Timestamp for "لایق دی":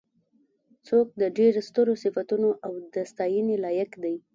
3.63-4.15